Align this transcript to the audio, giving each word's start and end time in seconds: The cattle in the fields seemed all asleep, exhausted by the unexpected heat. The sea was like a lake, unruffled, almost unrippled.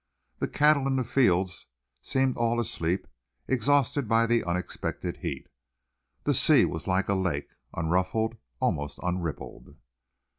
The 0.39 0.47
cattle 0.47 0.87
in 0.87 0.95
the 0.95 1.03
fields 1.03 1.67
seemed 2.01 2.35
all 2.35 2.59
asleep, 2.59 3.05
exhausted 3.47 4.07
by 4.07 4.25
the 4.25 4.43
unexpected 4.43 5.17
heat. 5.17 5.45
The 6.23 6.33
sea 6.33 6.65
was 6.65 6.87
like 6.87 7.07
a 7.07 7.13
lake, 7.13 7.49
unruffled, 7.75 8.33
almost 8.59 8.97
unrippled. 9.03 9.75